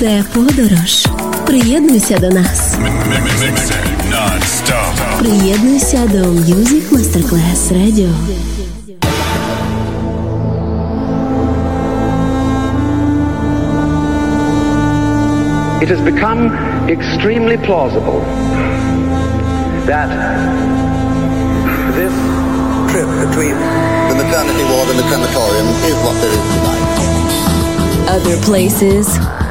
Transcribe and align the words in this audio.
Це 0.00 0.24
подорож. 0.34 1.06
Приєднуйся 1.46 2.18
до 2.18 2.28
нас. 2.28 2.76
Приєднуйся 5.18 5.98
до 6.12 6.18
Music 6.18 6.92
Masterclass 6.92 7.72
Radio. 7.72 8.08
It 15.82 15.88
has 15.88 16.00
become 16.00 16.40
extremely 16.88 17.56
plausible 17.68 18.20
that 19.92 20.08
this 21.98 22.14
trip 22.90 23.08
between 23.24 23.56
the 24.10 24.16
maternity 24.22 24.64
ward 24.70 24.88
and 24.92 24.98
the 24.98 25.06
crematorium 25.10 25.66
is 25.90 25.96
what 26.04 26.16
there 26.22 26.34
is 26.38 26.44
tonight. 26.54 26.82
Other 28.16 28.36
places, 28.48 29.06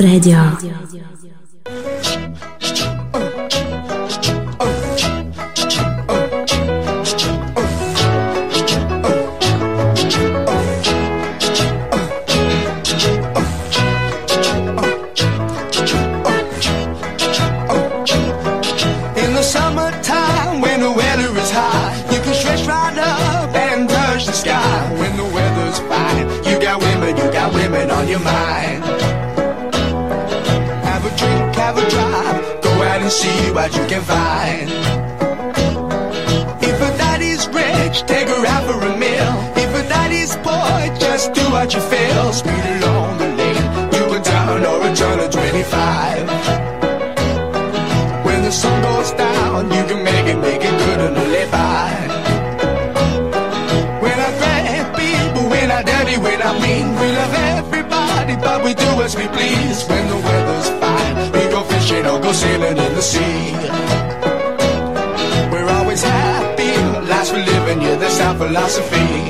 Fredia. 0.00 0.56
See 33.10 33.50
what 33.50 33.74
you 33.76 33.84
can 33.86 34.02
find. 34.02 34.70
If 36.62 36.76
a 36.80 36.90
daddy's 36.96 37.48
rich, 37.48 38.02
take 38.06 38.28
her 38.28 38.46
out 38.46 38.64
for 38.64 38.78
a 38.86 38.96
meal. 38.96 39.34
If 39.56 39.74
a 39.74 39.82
daddy's 39.88 40.36
poor, 40.36 40.96
just 40.96 41.32
do 41.34 41.42
what 41.50 41.74
you 41.74 41.80
feel. 41.80 42.32
Speed 42.32 42.64
along 42.76 43.18
the 43.18 43.28
lane, 43.40 43.66
you 43.94 44.14
a 44.14 44.20
down 44.22 44.64
or 44.64 44.86
a 44.86 44.94
turn 44.94 45.18
of 45.18 45.30
25. 45.32 46.26
When 48.26 48.42
the 48.44 48.52
sun 48.52 48.80
goes 48.80 49.10
down, 49.12 49.70
you 49.72 49.84
can 49.90 50.04
make 50.04 50.26
it, 50.32 50.38
make 50.38 50.62
it 50.62 50.76
good 50.84 51.00
and 51.00 51.16
live 51.16 51.50
by. 51.50 51.90
When 54.04 54.18
I 54.28 54.30
grab 54.38 54.86
people, 54.96 55.50
when 55.50 55.68
I 55.72 55.82
dirty, 55.82 56.16
when 56.16 56.40
I 56.40 56.52
mean, 56.62 56.86
we 56.94 57.06
love 57.20 57.34
everybody, 57.58 58.36
but 58.36 58.62
we 58.64 58.72
do 58.74 59.02
as 59.02 59.16
we 59.16 59.26
please. 59.26 59.82
When 59.88 60.06
the 60.06 60.16
weather's 60.26 60.68
fine, 60.78 61.32
we 61.32 61.42
go 61.50 61.64
fishing 61.64 62.06
or 62.06 62.20
go 62.20 62.32
sailing 62.32 62.78
in 62.78 62.79
the 63.00 63.06
sea. 63.06 63.52
We're 65.50 65.70
always 65.78 66.02
happy, 66.02 66.72
lives 67.08 67.32
we 67.32 67.38
live 67.38 67.68
in, 67.68 67.80
yeah, 67.80 67.96
that's 67.96 68.20
our 68.20 68.34
philosophy. 68.36 69.29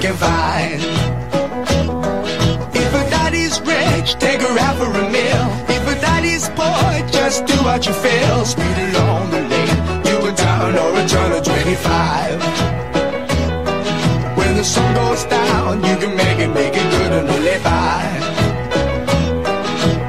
Can 0.00 0.14
find. 0.14 0.80
If 2.74 2.90
a 2.94 3.10
daddy's 3.10 3.60
rich, 3.60 4.14
take 4.20 4.40
her 4.40 4.58
out 4.58 4.76
for 4.76 4.86
a 4.86 5.10
meal. 5.10 5.44
If 5.68 5.82
a 5.88 6.00
daddy's 6.00 6.48
poor, 6.50 7.08
just 7.10 7.46
do 7.46 7.54
what 7.64 7.84
you 7.86 7.92
feel. 7.92 8.44
Speed 8.44 8.78
along 8.90 9.30
the 9.30 9.40
lane, 9.52 9.78
you 10.06 10.16
go 10.22 10.30
down 10.34 10.78
or 10.78 10.94
a 11.02 11.08
turn 11.08 11.32
of 11.32 11.42
25. 11.42 12.40
When 14.36 14.56
the 14.56 14.64
sun 14.64 14.94
goes 14.94 15.24
down, 15.24 15.82
you 15.82 15.96
can 15.96 16.16
make 16.16 16.38
it, 16.38 16.48
make 16.48 16.74
it 16.74 16.90
good 16.94 17.12
and 17.18 17.28
live 17.28 17.64
by. 17.64 18.04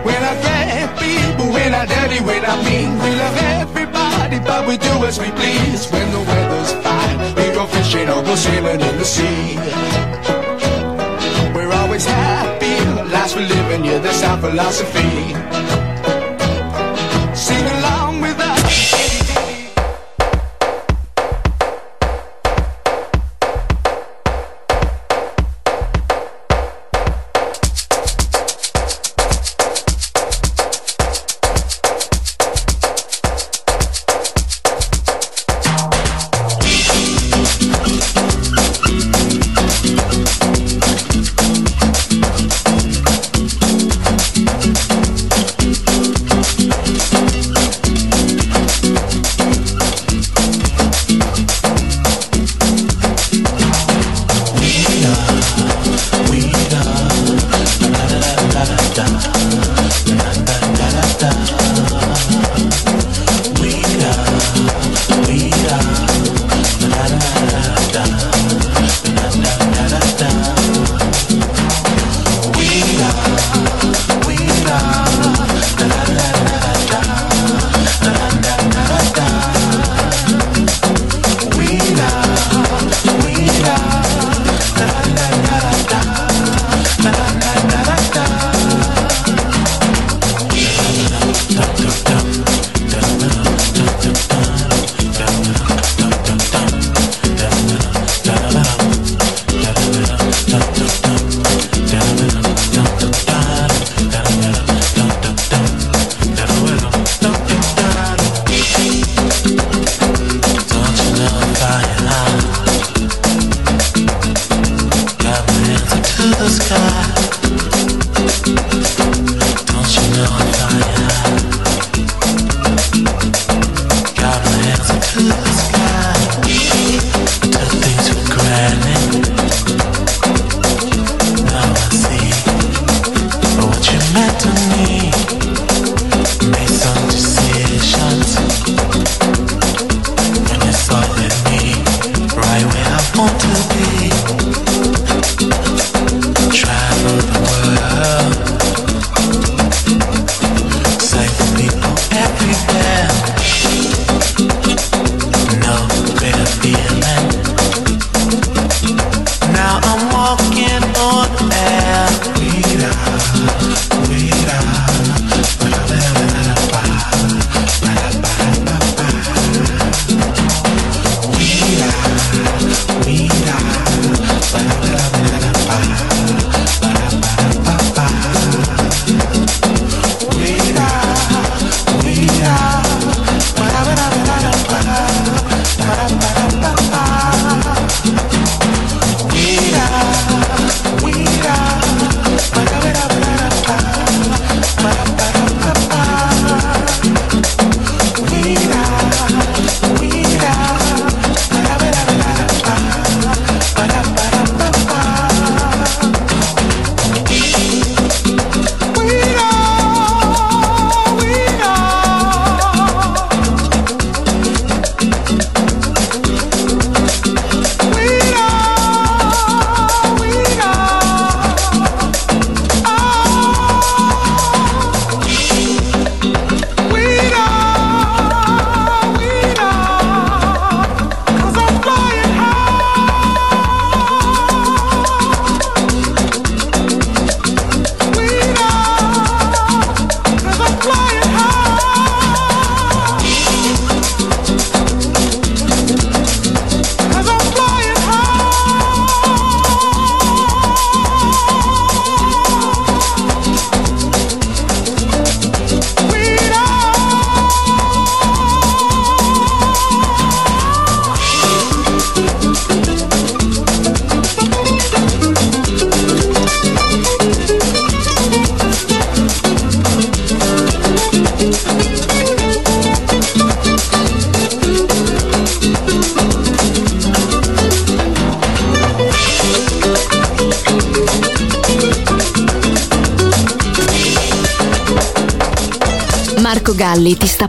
When 0.05 0.21
I 0.31 0.33
grab 0.43 0.89
people, 0.99 1.51
when 1.51 1.73
I 1.73 1.85
dirty, 1.87 2.19
when 2.23 2.45
I 2.45 2.55
mean, 2.63 2.89
we 3.03 3.09
love 3.23 3.37
everybody, 3.57 4.39
but 4.39 4.67
we 4.67 4.77
do 4.77 4.93
as 5.09 5.17
we 5.19 5.31
please. 5.31 5.89
When 5.91 6.11
the 6.11 6.19
weather's 6.19 6.48
fine, 6.48 6.48
fishing 7.89 8.09
or 8.09 8.23
go 8.23 8.35
sailing 8.35 8.81
in 8.81 8.97
the 8.97 9.05
sea. 9.05 9.55
We're 11.55 11.73
always 11.73 12.05
happy, 12.05 12.75
lives 13.11 13.35
we 13.35 13.45
live 13.45 13.71
in, 13.71 13.83
yeah, 13.83 13.99
that's 13.99 14.23
our 14.23 14.37
philosophy. 14.39 15.88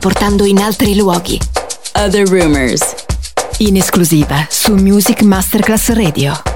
Portando 0.00 0.44
in 0.44 0.58
altri 0.58 0.96
luoghi. 0.96 1.38
Other 1.94 2.26
Rumors. 2.26 2.80
In 3.58 3.76
esclusiva 3.76 4.46
su 4.48 4.74
Music 4.74 5.20
Masterclass 5.20 5.90
Radio. 5.90 6.49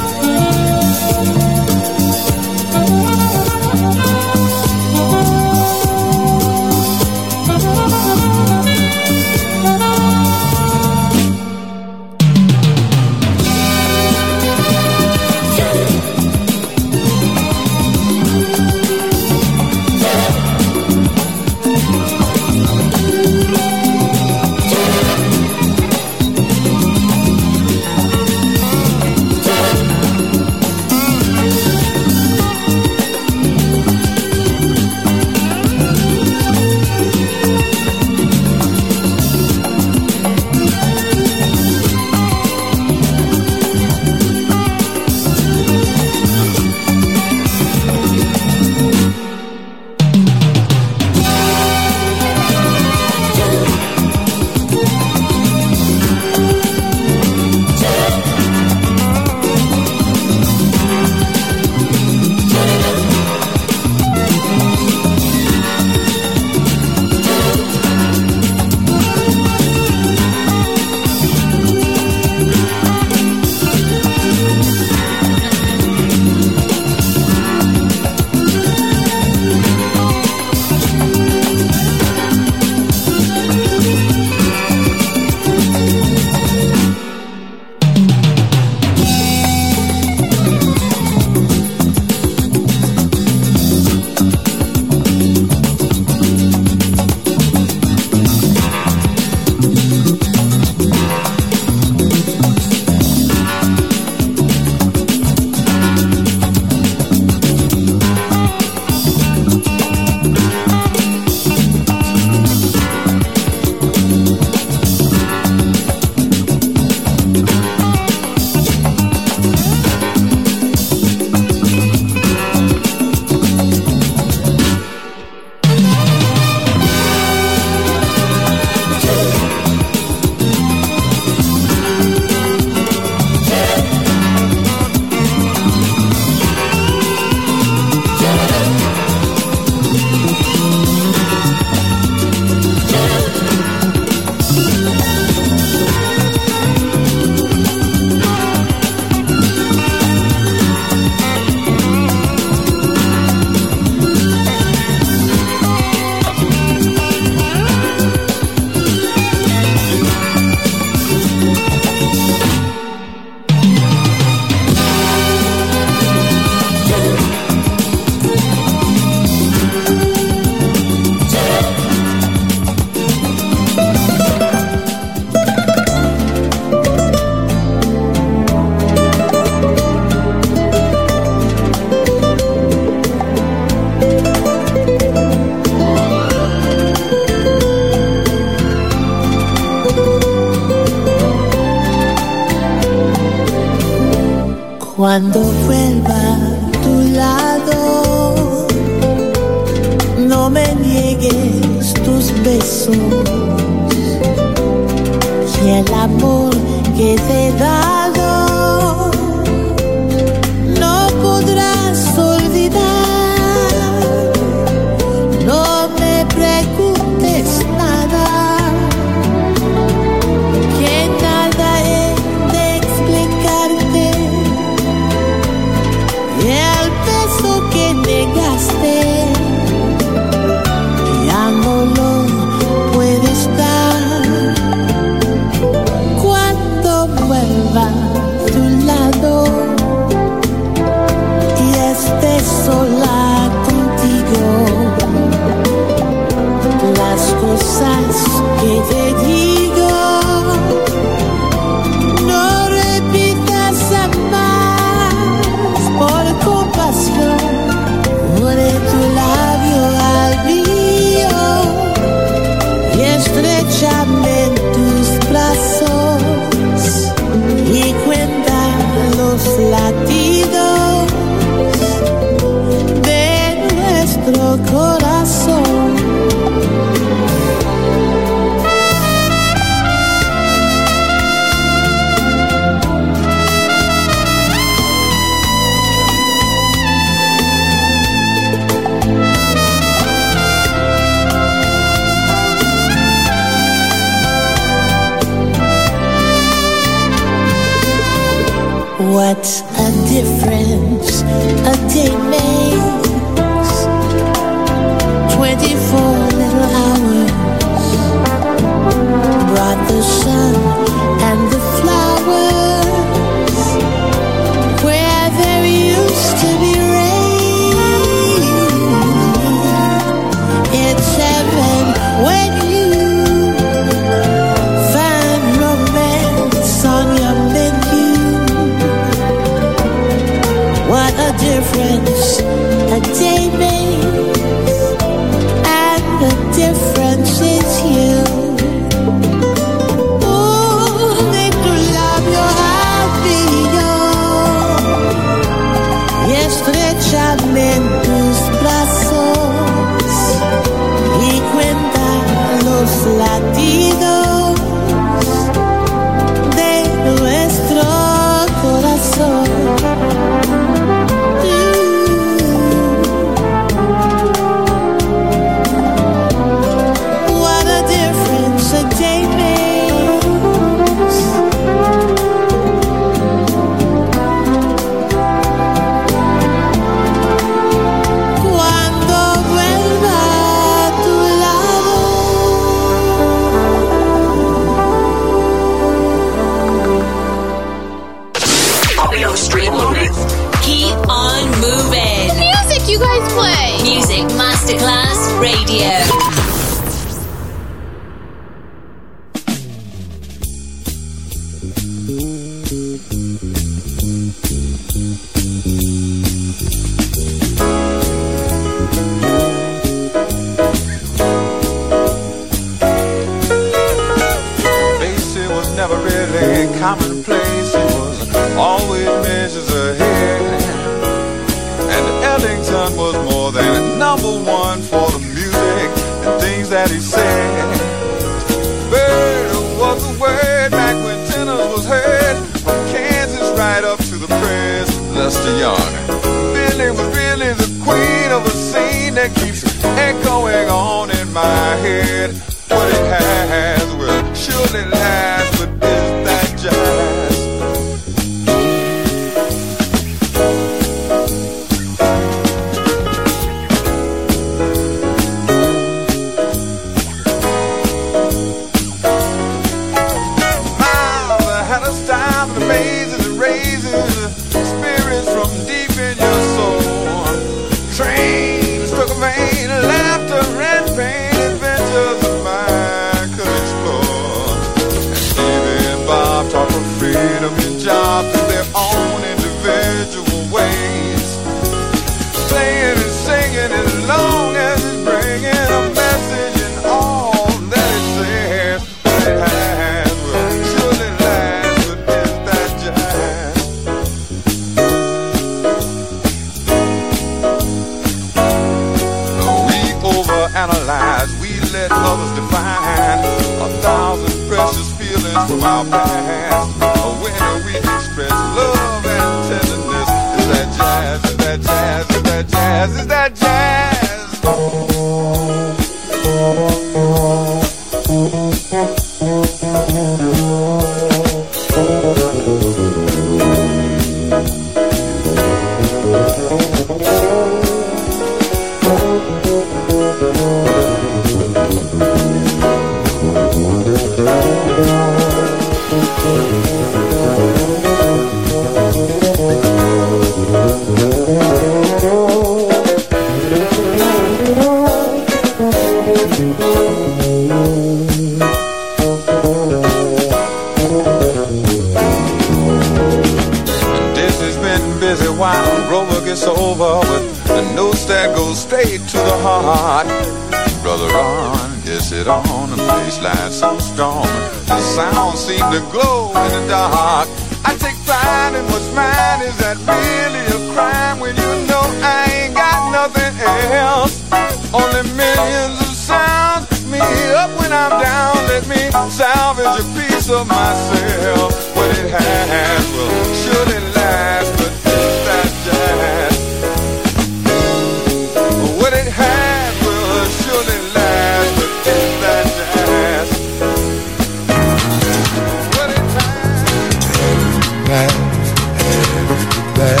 back, 599.80 600.00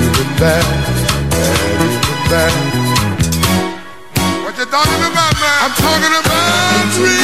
you 0.00 0.10
look 0.12 0.30
back, 0.38 0.64
back, 1.30 1.60
you 1.80 1.88
look 1.88 2.20
back. 2.28 2.52
What 4.44 4.58
you 4.58 4.66
talking 4.66 5.04
about, 5.10 5.34
man? 5.40 5.58
I'm 5.64 5.72
talking 5.80 6.14
about 6.20 6.92
dreams. 6.94 7.21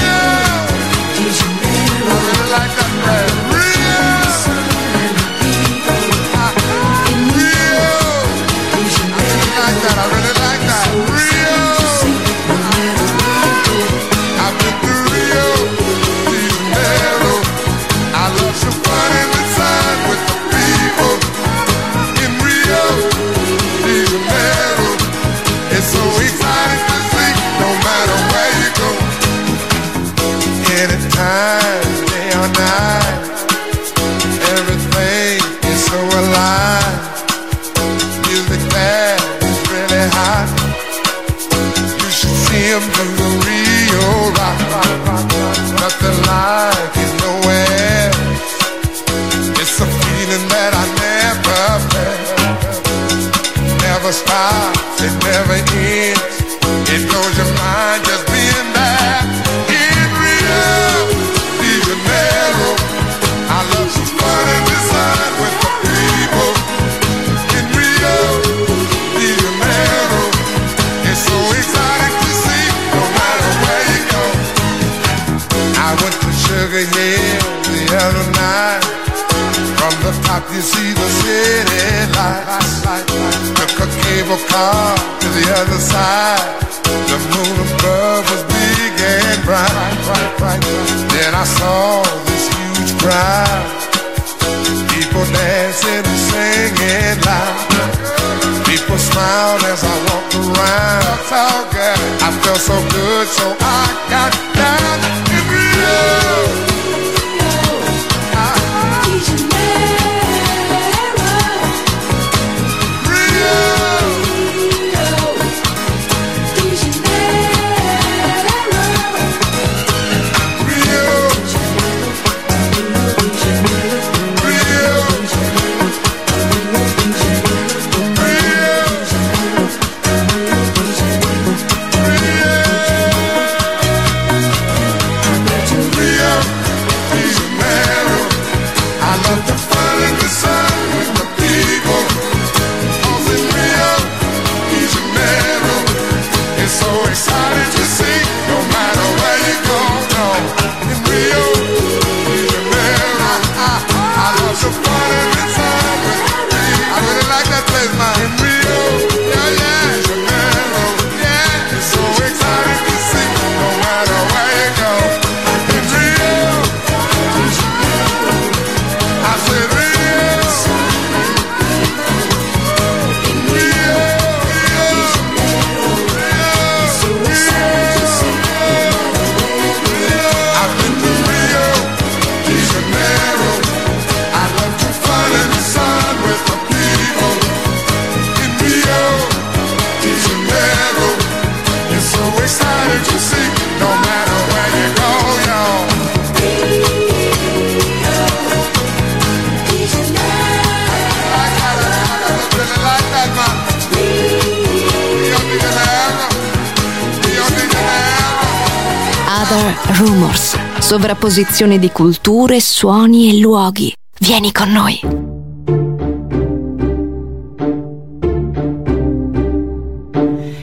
Sovrapposizione 211.39 211.79
di 211.79 211.93
culture, 211.93 212.59
suoni 212.59 213.31
e 213.31 213.39
luoghi. 213.39 213.93
Vieni 214.19 214.51
con 214.51 214.73
noi. 214.73 215.01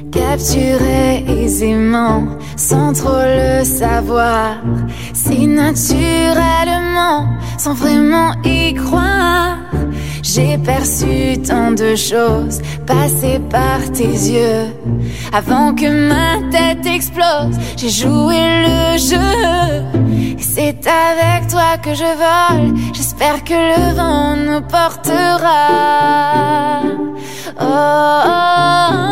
Capturer 0.09 1.23
aisément, 1.29 2.35
sans 2.57 2.91
trop 2.91 3.23
le 3.23 3.63
savoir, 3.63 4.61
si 5.13 5.47
naturellement, 5.47 7.37
sans 7.57 7.73
vraiment 7.73 8.33
y 8.43 8.73
croire. 8.73 9.59
J'ai 10.27 10.57
perçu 10.57 11.39
tant 11.47 11.71
de 11.71 11.95
choses 11.95 12.59
passer 12.87 13.39
par 13.47 13.79
tes 13.93 14.05
yeux. 14.05 14.73
Avant 15.31 15.75
que 15.75 15.85
ma 16.09 16.39
tête 16.49 16.83
explose, 16.83 17.55
j'ai 17.77 17.89
joué 17.89 18.39
le 18.65 18.97
jeu. 18.97 19.83
Et 20.39 20.41
c'est 20.41 20.87
avec 20.87 21.47
toi 21.47 21.77
que 21.77 21.93
je 21.93 22.09
vole. 22.23 22.73
J'espère 22.91 23.43
que 23.43 23.53
le 23.53 23.93
vent 23.95 24.35
nous 24.35 24.61
portera. 24.61 25.61
oh, 27.61 28.21
oh, 28.25 29.03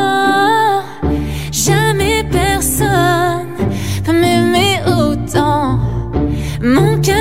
jamais 1.51 2.23
personne 2.23 3.53
peut 4.03 4.13
m'aimer 4.13 4.79
autant. 4.87 5.77
Mon 6.59 6.99
cœur 7.01 7.12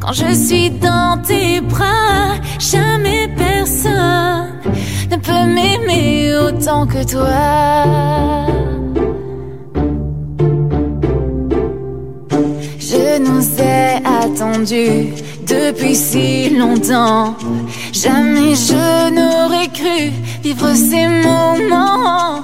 quand 0.00 0.12
je 0.12 0.32
suis 0.34 0.70
dans 0.70 1.18
tes 1.22 1.60
bras, 1.60 2.34
jamais 2.58 3.28
personne 3.36 4.52
ne 5.10 5.16
peut 5.16 5.46
m'aimer 5.54 6.34
autant 6.36 6.86
que 6.86 7.04
toi. 7.04 8.18
Je 12.78 13.18
nous 13.18 13.60
ai 13.60 14.00
attendus 14.22 15.14
depuis 15.46 15.94
si 15.94 16.50
longtemps. 16.50 17.36
Jamais 17.92 18.54
je 18.54 19.10
n'aurais 19.10 19.68
cru 19.68 20.10
vivre 20.42 20.72
ces 20.74 21.06
moments. 21.06 22.42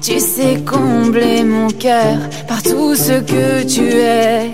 Tu 0.00 0.18
sais 0.18 0.58
combler 0.66 1.44
mon 1.44 1.68
cœur 1.68 2.18
par 2.48 2.62
tout 2.62 2.94
ce 2.94 3.20
que 3.20 3.62
tu 3.62 3.84
es. 3.84 4.50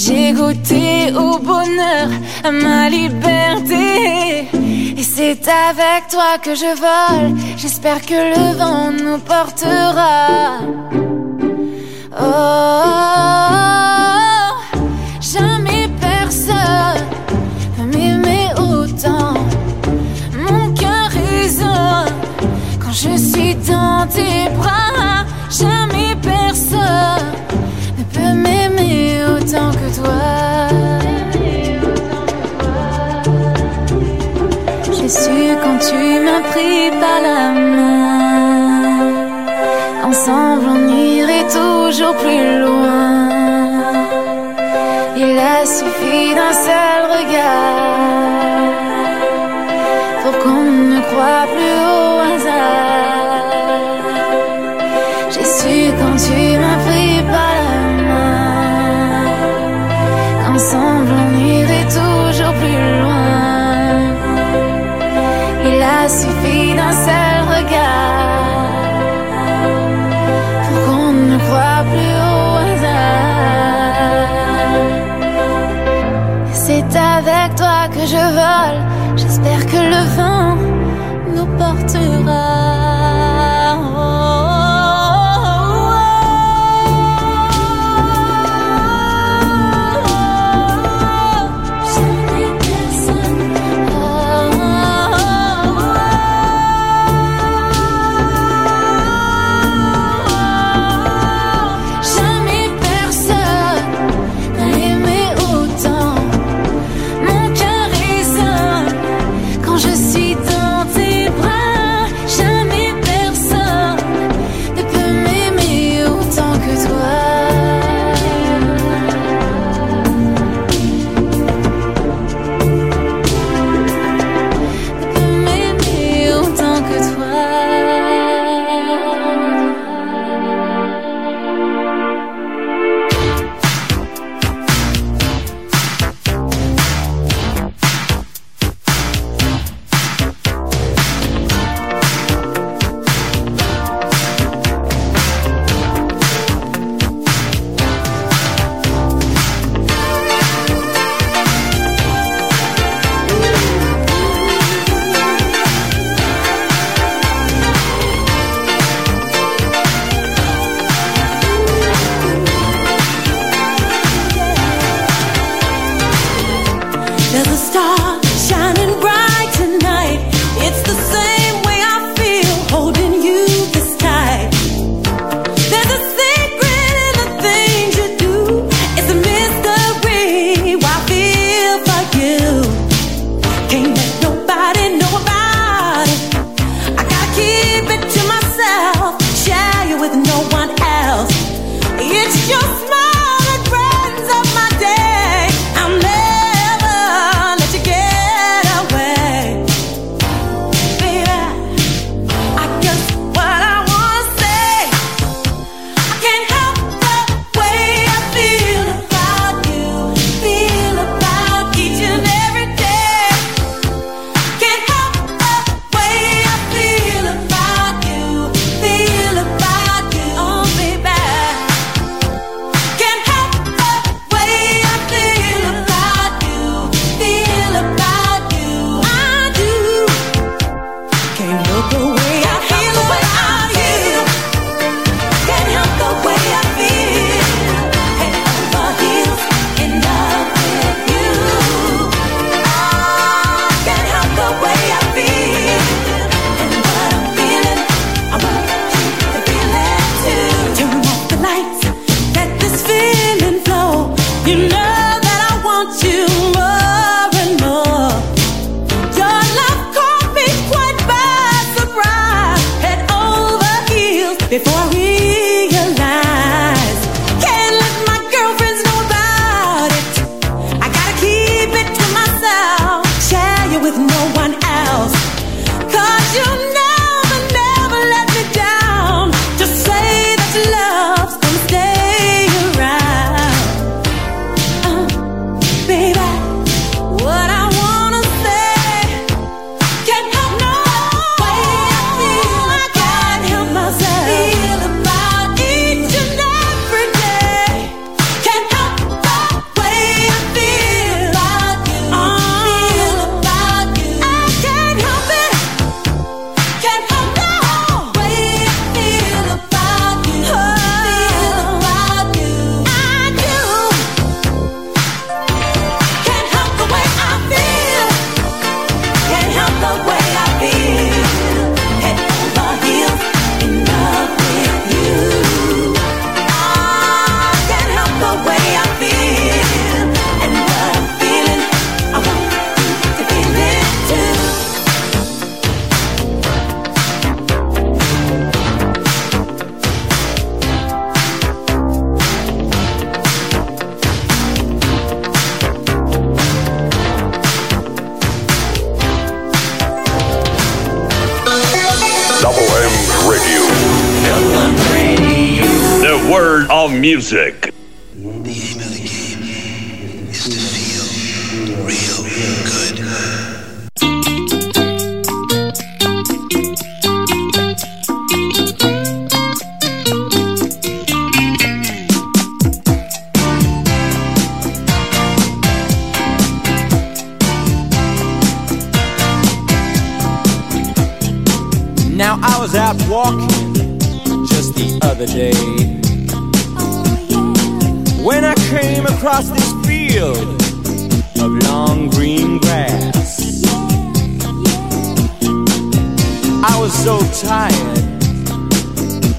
J'ai 0.00 0.32
goûté 0.32 1.12
au 1.12 1.38
bonheur, 1.40 2.08
à 2.44 2.52
ma 2.52 2.88
liberté. 2.88 4.46
Et 4.96 5.02
c'est 5.02 5.48
avec 5.48 6.06
toi 6.08 6.38
que 6.40 6.54
je 6.54 6.72
vole. 6.84 7.36
J'espère 7.56 8.00
que 8.02 8.14
le 8.14 8.56
vent 8.56 8.92
nous 8.92 9.18
portera. 9.18 10.60
Oh, 12.16 12.84
jamais 15.20 15.88
personne 16.00 17.04
peut 17.76 17.88
m'aimer 17.92 18.50
autant. 18.56 19.34
Mon 20.46 20.72
cœur 20.74 21.10
résonne 21.10 22.14
quand 22.78 22.92
je 22.92 23.16
suis 23.16 23.56
dans 23.56 24.06
tes 24.06 24.48
bras. 24.56 24.87
Autant 29.48 29.70
que 29.70 29.88
toi. 29.96 30.20
J'ai 34.84 35.08
su 35.08 35.40
quand 35.62 35.78
tu 35.88 36.20
m'as 36.24 36.42
pris 36.50 36.90
par 37.00 37.18
la 37.22 37.42
main. 37.52 37.98
Ensemble 40.04 40.66
on 40.68 40.88
irait 40.88 41.46
toujours 41.58 42.14
plus 42.16 42.37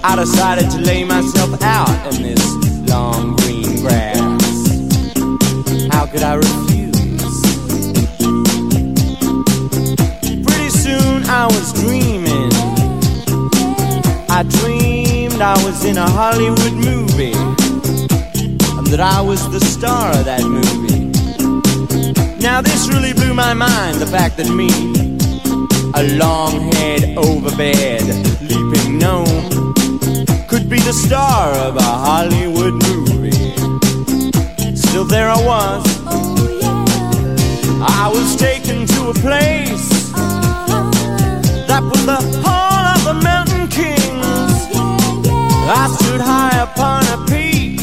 I 0.02 0.16
decided 0.16 0.70
to 0.72 0.78
lay 0.80 1.04
myself 1.04 1.62
out 1.62 2.16
in 2.16 2.24
this 2.24 2.90
long 2.90 3.36
green 3.36 3.82
grass. 3.82 4.42
How 5.92 6.06
could 6.06 6.24
I 6.24 6.36
refuse? 6.36 7.42
Pretty 10.46 10.70
soon 10.70 11.24
I 11.26 11.48
was 11.48 11.74
dreaming. 11.74 12.50
I 14.30 14.44
dreamed 14.48 15.42
I 15.42 15.62
was 15.66 15.84
in 15.84 15.98
a 15.98 16.10
Hollywood 16.10 16.74
movie 16.74 17.34
and 18.78 18.88
that 18.88 19.02
I 19.02 19.20
was 19.22 19.50
the 19.52 19.60
star 19.60 20.12
of 20.12 20.24
that 20.26 20.44
movie. 20.44 21.10
Now, 22.40 22.62
this 22.62 22.88
really 22.88 23.12
blew 23.12 23.34
my 23.34 23.54
mind 23.54 23.98
the 23.98 24.08
fact 24.08 24.38
that 24.38 24.48
me, 24.50 24.70
a 25.94 26.18
long 26.18 26.72
head 26.74 27.18
over 27.18 27.54
bed, 27.58 28.02
leaping 28.42 28.98
gnome, 28.98 29.69
could 30.60 30.70
be 30.70 30.80
the 30.80 30.92
star 30.92 31.52
of 31.54 31.78
a 31.78 31.82
Hollywood 31.82 32.74
movie. 32.88 33.32
Still, 34.76 35.06
there 35.06 35.30
I 35.30 35.40
was. 35.46 35.84
I 37.82 38.12
was 38.14 38.36
taken 38.36 38.86
to 38.88 39.10
a 39.10 39.14
place 39.14 39.90
that 41.70 41.82
was 41.82 42.06
the 42.06 42.20
hall 42.44 42.84
of 42.96 43.04
the 43.06 43.14
mountain 43.24 43.68
kings. 43.70 44.56
I 45.82 45.88
stood 45.98 46.22
high 46.22 46.60
upon 46.68 47.06
a 47.16 47.18
peak, 47.32 47.80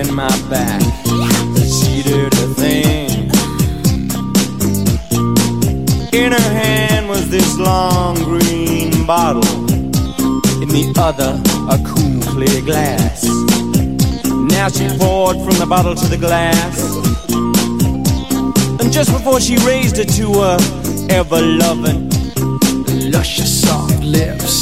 licking 0.00 0.14
my 0.14 0.28
back. 0.48 0.80
She 1.56 2.02
did 2.02 2.32
a 2.34 2.54
thing. 2.54 3.30
In 6.12 6.32
her 6.32 6.38
hand 6.38 7.08
was 7.08 7.28
this 7.30 7.58
long 7.58 8.16
green 8.16 9.06
bottle. 9.06 9.44
In 10.62 10.68
the 10.68 10.92
other, 10.98 11.40
a 11.70 11.78
cool 11.86 12.22
clear 12.32 12.62
glass. 12.62 13.24
Now 14.24 14.68
she 14.68 14.88
poured 14.98 15.36
from 15.36 15.58
the 15.58 15.66
bottle 15.68 15.94
to 15.94 16.06
the 16.06 16.18
glass. 16.18 16.96
And 18.80 18.92
just 18.92 19.12
before 19.12 19.40
she 19.40 19.56
raised 19.58 19.98
it 19.98 20.08
to 20.14 20.32
her 20.34 20.58
ever 21.10 21.40
loving, 21.40 22.10
luscious 23.10 23.62
soft 23.62 24.02
lips. 24.02 24.59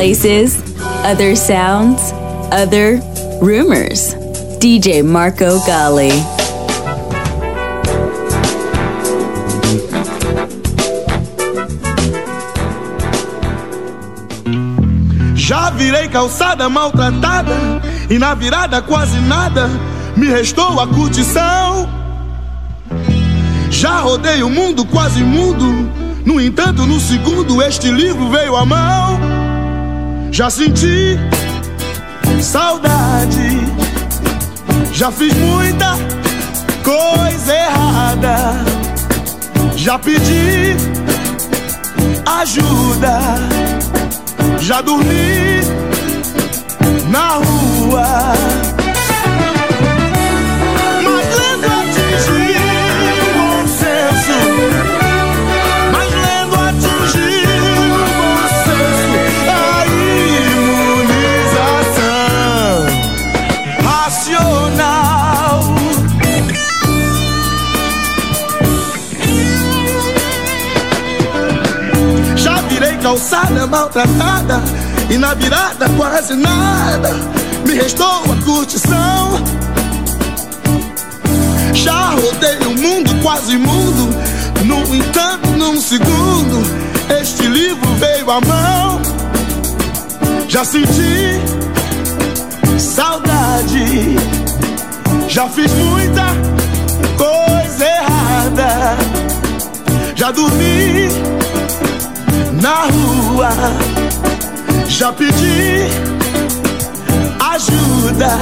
Places, 0.00 0.56
other 1.04 1.36
sounds, 1.36 2.00
other 2.50 3.02
rumors. 3.42 4.14
DJ 4.58 5.02
Marco 5.02 5.60
Gali. 5.66 6.10
Já 15.34 15.68
virei 15.68 16.08
calçada 16.08 16.66
maltratada 16.70 17.52
e 18.08 18.18
na 18.18 18.34
virada 18.34 18.80
quase 18.80 19.20
nada 19.20 19.68
me 20.16 20.28
restou 20.28 20.80
a 20.80 20.86
curtição. 20.86 21.86
Já 23.70 24.00
rodei 24.00 24.42
o 24.42 24.48
mundo 24.48 24.86
quase 24.86 25.22
mudo, 25.22 25.66
no 26.24 26.40
entanto 26.40 26.86
no 26.86 26.98
segundo 26.98 27.60
este 27.60 27.90
livro 27.90 28.30
veio 28.30 28.56
à 28.56 28.64
mão. 28.64 29.39
Já 30.32 30.48
senti 30.48 31.18
saudade, 32.40 33.60
já 34.92 35.10
fiz 35.10 35.34
muita 35.34 35.98
coisa 36.84 37.54
errada, 37.54 38.64
já 39.76 39.98
pedi 39.98 40.76
ajuda. 42.26 43.20
Já 44.60 44.80
dormi 44.82 45.60
na 47.08 47.36
rua. 47.36 48.69
Calçada 73.10 73.66
maltratada 73.66 74.62
E 75.10 75.18
na 75.18 75.34
virada 75.34 75.88
quase 75.96 76.34
nada. 76.34 77.10
Me 77.66 77.74
restou 77.74 78.06
a 78.06 78.44
curtição. 78.44 79.44
Já 81.74 82.10
rodei 82.10 82.58
o 82.68 82.80
mundo 82.80 83.10
quase 83.20 83.56
mundo. 83.56 84.14
No 84.64 84.94
entanto 84.94 85.48
num 85.56 85.80
segundo 85.80 86.62
Este 87.20 87.48
livro 87.48 87.88
veio 87.96 88.30
à 88.30 88.40
mão. 88.40 89.02
Já 90.46 90.64
senti 90.64 91.40
saudade. 92.78 94.16
Já 95.28 95.48
fiz 95.48 95.72
muita 95.72 96.26
coisa 97.16 97.84
errada. 97.84 98.96
Já 100.14 100.30
dormi 100.30 101.08
na 102.60 102.86
rua. 102.86 103.50
Já 104.88 105.12
pedi 105.12 105.88
ajuda. 107.40 108.38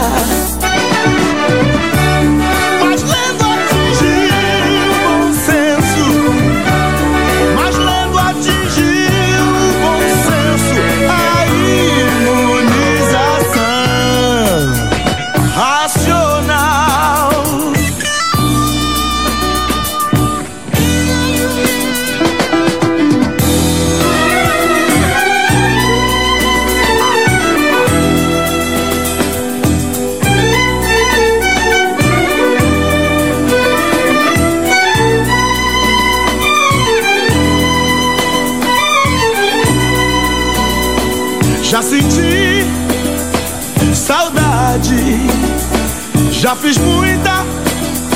Já 46.48 46.56
fiz 46.56 46.78
muita 46.78 47.44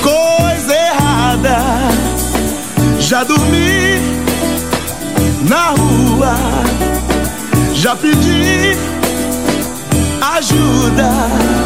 coisa 0.00 0.74
errada, 0.74 1.58
já 2.98 3.24
dormi 3.24 4.00
na 5.50 5.66
rua, 5.72 6.34
já 7.74 7.94
pedi 7.94 8.74
ajuda. 10.34 11.61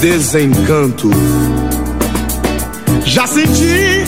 Desencanto. 0.00 1.10
Já 3.04 3.26
senti 3.26 4.04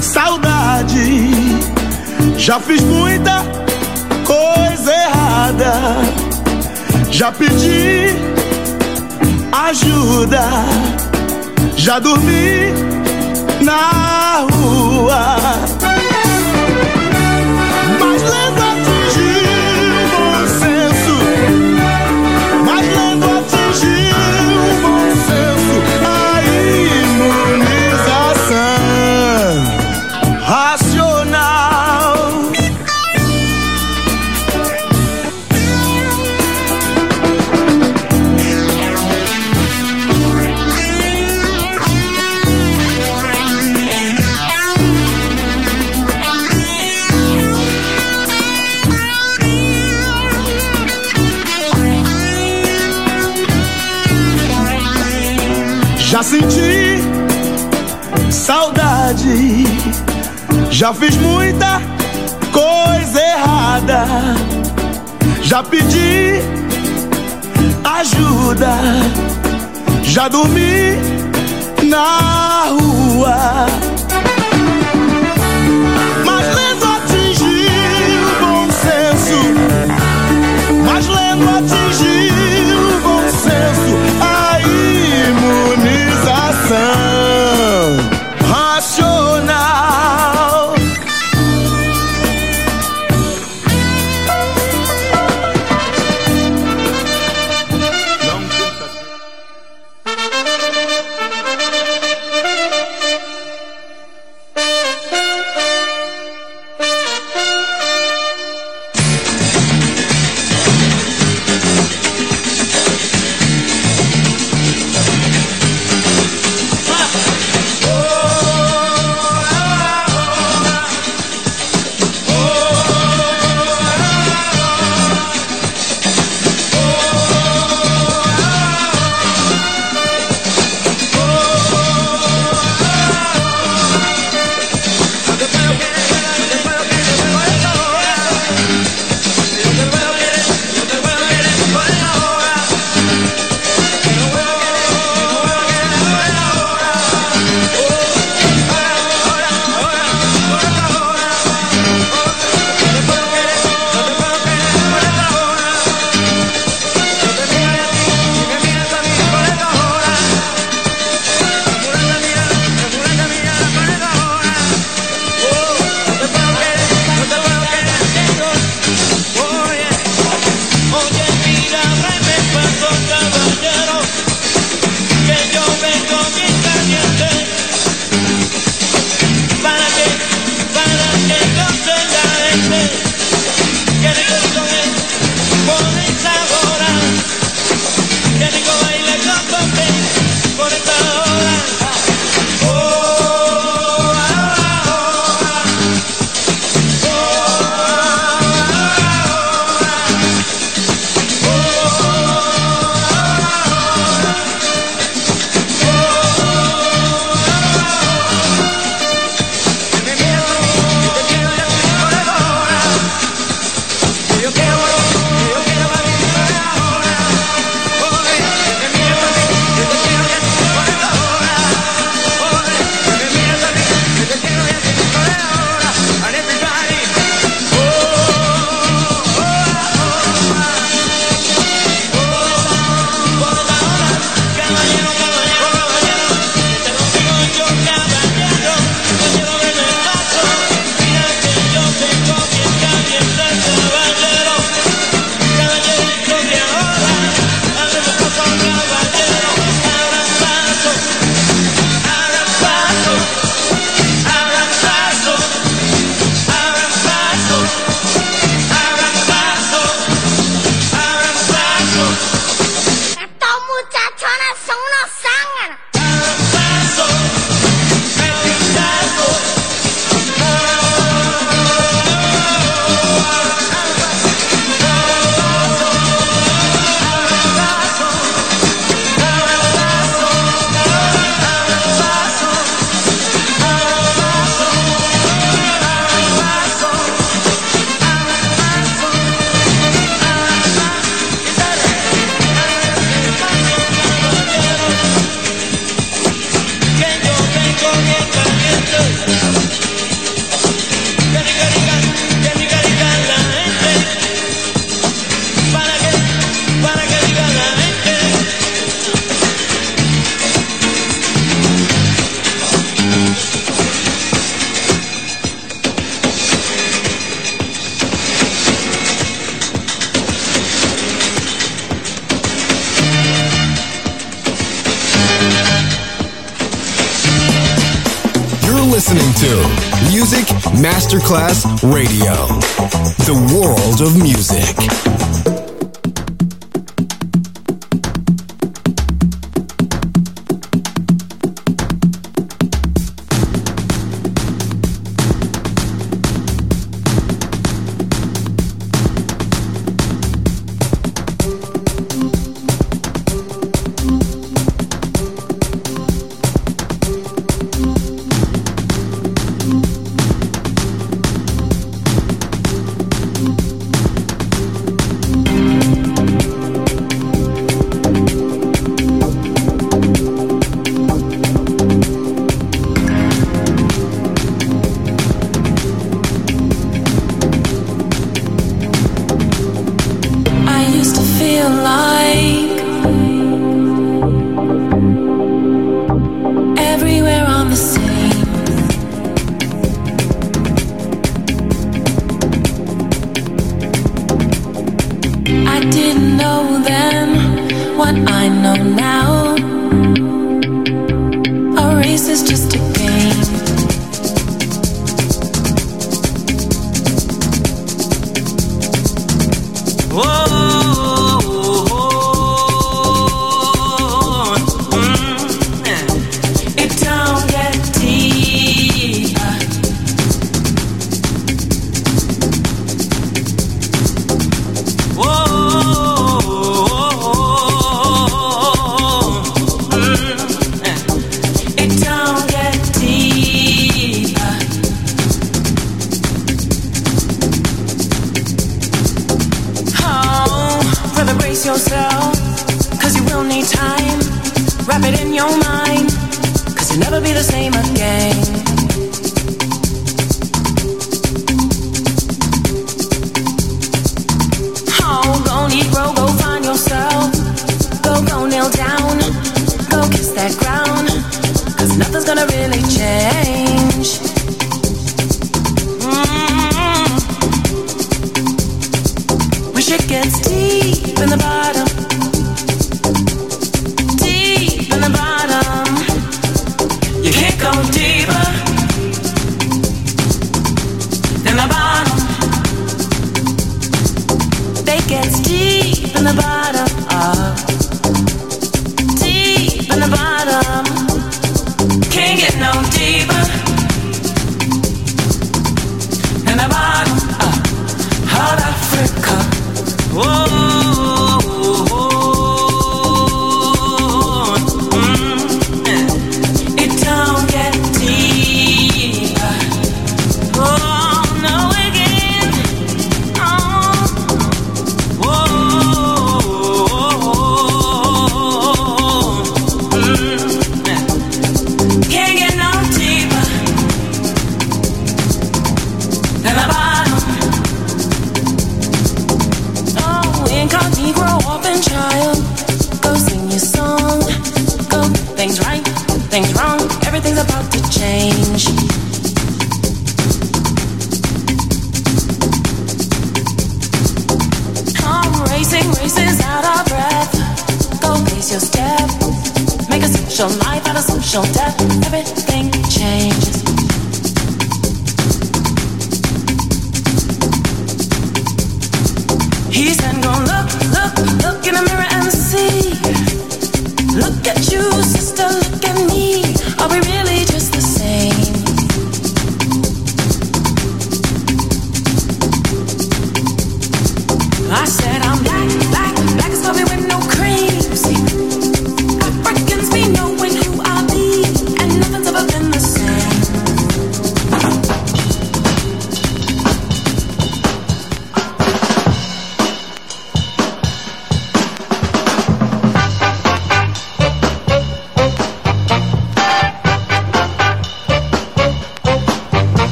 saudade, 0.00 1.30
já 2.38 2.60
fiz 2.60 2.80
muita 2.82 3.44
coisa 4.24 4.92
errada, 4.92 5.74
já 7.10 7.32
pedi 7.32 8.14
ajuda, 9.52 10.48
Já 11.76 11.98
dormi 11.98 12.72
na 13.62 14.46
rua. 14.48 15.91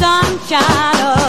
sunshine. 0.00 1.19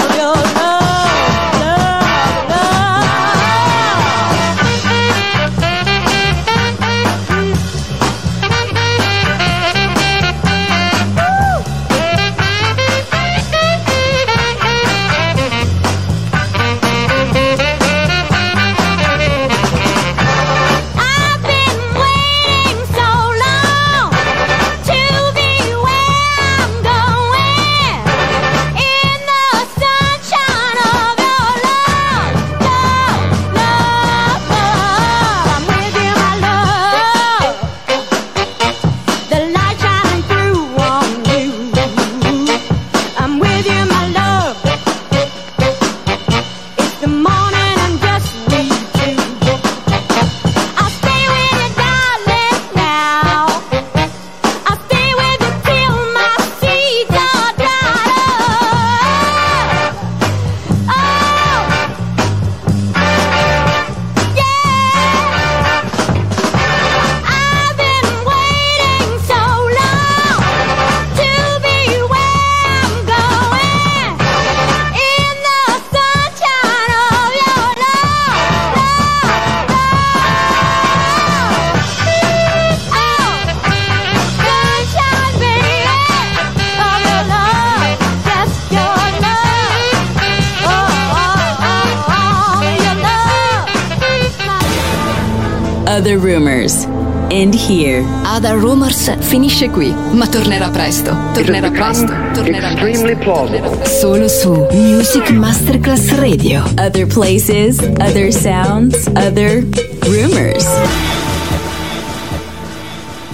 here. 97.71 98.03
Ada 98.23 98.53
Rumors 98.53 99.15
finisce 99.19 99.69
qui, 99.69 99.93
ma 100.11 100.27
tornerà 100.27 100.69
presto. 100.69 101.15
Tornerà 101.33 101.69
presto. 101.71 102.13
Tornerà 102.33 102.73
presto. 102.73 103.15
Plausible. 103.17 103.85
Solo 103.85 104.27
su 104.27 104.67
Music 104.71 105.29
Masterclass 105.29 106.11
Radio. 106.15 106.63
Other 106.77 107.07
places, 107.07 107.79
other 107.99 108.31
sounds, 108.31 109.07
other 109.15 109.65
rumors. 110.01 111.10